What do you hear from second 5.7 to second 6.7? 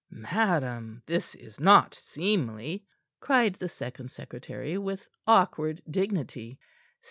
dignity.